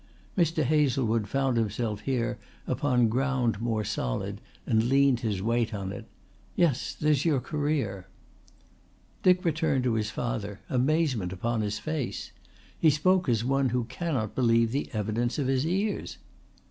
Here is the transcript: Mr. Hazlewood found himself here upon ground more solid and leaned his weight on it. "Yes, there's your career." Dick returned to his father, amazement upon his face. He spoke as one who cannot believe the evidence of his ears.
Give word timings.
Mr. 0.35 0.63
Hazlewood 0.63 1.27
found 1.27 1.57
himself 1.57 1.99
here 1.99 2.39
upon 2.65 3.07
ground 3.07 3.61
more 3.61 3.83
solid 3.83 4.41
and 4.65 4.89
leaned 4.89 5.19
his 5.19 5.43
weight 5.43 5.75
on 5.75 5.91
it. 5.91 6.05
"Yes, 6.55 6.95
there's 6.99 7.23
your 7.23 7.39
career." 7.39 8.07
Dick 9.21 9.45
returned 9.45 9.83
to 9.83 9.93
his 9.93 10.09
father, 10.09 10.59
amazement 10.71 11.31
upon 11.31 11.61
his 11.61 11.77
face. 11.77 12.31
He 12.79 12.89
spoke 12.89 13.29
as 13.29 13.45
one 13.45 13.69
who 13.69 13.83
cannot 13.83 14.33
believe 14.33 14.71
the 14.71 14.89
evidence 14.91 15.37
of 15.37 15.45
his 15.45 15.67
ears. 15.67 16.17